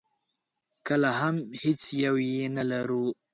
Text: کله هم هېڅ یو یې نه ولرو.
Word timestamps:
کله 0.87 1.09
هم 1.19 1.35
هېڅ 1.61 1.81
یو 2.05 2.15
یې 2.29 2.45
نه 2.55 2.63
ولرو. 2.67 3.05